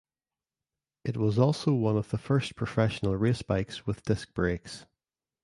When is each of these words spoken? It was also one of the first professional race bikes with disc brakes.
It 1.03 1.15
was 1.15 1.37
also 1.37 1.73
one 1.75 1.95
of 1.95 2.09
the 2.09 2.17
first 2.17 2.55
professional 2.55 3.15
race 3.17 3.43
bikes 3.43 3.85
with 3.85 4.01
disc 4.01 4.33
brakes. 4.33 4.87